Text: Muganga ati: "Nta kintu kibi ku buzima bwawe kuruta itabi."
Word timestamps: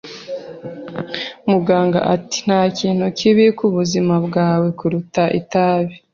Muganga 1.51 1.99
ati: 2.15 2.37
"Nta 2.47 2.61
kintu 2.77 3.05
kibi 3.17 3.45
ku 3.57 3.65
buzima 3.75 4.13
bwawe 4.25 4.67
kuruta 4.79 5.23
itabi." 5.39 5.93